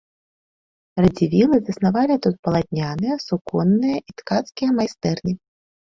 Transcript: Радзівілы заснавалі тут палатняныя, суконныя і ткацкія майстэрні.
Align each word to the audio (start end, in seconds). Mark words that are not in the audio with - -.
Радзівілы 1.05 1.55
заснавалі 1.67 2.15
тут 2.25 2.35
палатняныя, 2.49 3.13
суконныя 3.27 3.95
і 4.09 4.19
ткацкія 4.19 4.69
майстэрні. 4.83 5.33